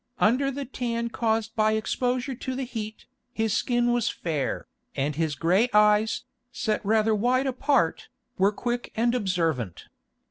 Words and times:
Under 0.17 0.49
the 0.49 0.65
tan 0.65 1.11
caused 1.11 1.55
by 1.55 1.73
exposure 1.73 2.33
to 2.33 2.55
the 2.55 2.63
heat, 2.63 3.05
his 3.33 3.53
skin 3.53 3.91
was 3.93 4.09
fair, 4.09 4.65
and 4.95 5.15
his 5.15 5.35
grey 5.35 5.69
eyes, 5.73 6.23
set 6.51 6.83
rather 6.83 7.13
wide 7.13 7.45
apart, 7.45 8.09
were 8.35 8.51
quick 8.51 8.91
and 8.95 9.13
observant. 9.13 9.85